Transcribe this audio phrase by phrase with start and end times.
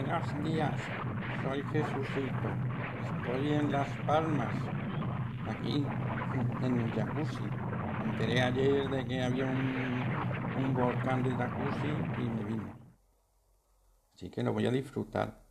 [0.00, 0.80] Buenos días,
[1.42, 2.62] soy Jesucito.
[3.02, 4.54] Estoy en Las Palmas,
[5.44, 5.84] aquí
[6.62, 7.42] en el jacuzzi.
[7.42, 10.24] Me enteré ayer de que había un,
[10.54, 12.78] un volcán de jacuzzi y me vino,
[14.14, 15.47] Así que lo voy a disfrutar.